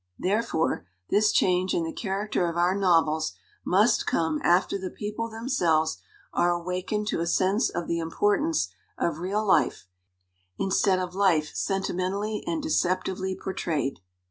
[0.17, 5.99] Therefore this change in the character of our novels must come after the people themselves
[6.33, 9.87] are awakened to a sense of the importance of real life,
[10.57, 13.99] instead of life sentimentally and deceptively portrayed.